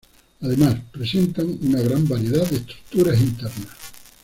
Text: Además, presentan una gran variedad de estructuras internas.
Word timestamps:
Además, 0.41 0.79
presentan 0.91 1.59
una 1.61 1.79
gran 1.81 2.07
variedad 2.07 2.49
de 2.49 2.55
estructuras 2.55 3.19
internas. 3.21 3.67